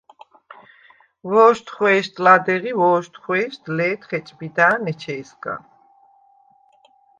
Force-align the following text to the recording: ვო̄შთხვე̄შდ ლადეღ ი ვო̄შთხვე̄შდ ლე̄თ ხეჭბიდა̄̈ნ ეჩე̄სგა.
ვო̄შთხვე̄შდ 1.31 2.13
ლადეღ 2.25 2.63
ი 2.71 2.73
ვო̄შთხვე̄შდ 2.79 3.63
ლე̄თ 3.77 4.01
ხეჭბიდა̄̈ნ 4.09 4.83
ეჩე̄სგა. 4.91 5.55